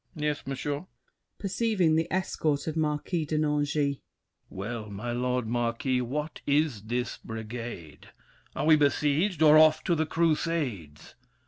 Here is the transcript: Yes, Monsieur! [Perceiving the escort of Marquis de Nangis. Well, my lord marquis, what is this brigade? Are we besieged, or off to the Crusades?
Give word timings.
Yes, 0.15 0.47
Monsieur! 0.47 0.87
[Perceiving 1.37 1.93
the 1.95 2.11
escort 2.11 2.65
of 2.65 2.75
Marquis 2.75 3.23
de 3.23 3.37
Nangis. 3.37 3.99
Well, 4.49 4.89
my 4.89 5.11
lord 5.11 5.45
marquis, 5.45 6.01
what 6.01 6.41
is 6.47 6.81
this 6.85 7.17
brigade? 7.17 8.09
Are 8.55 8.65
we 8.65 8.75
besieged, 8.77 9.43
or 9.43 9.59
off 9.59 9.83
to 9.83 9.93
the 9.93 10.07
Crusades? 10.07 11.13